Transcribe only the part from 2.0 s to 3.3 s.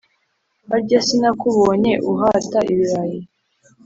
uhata ibirayi!’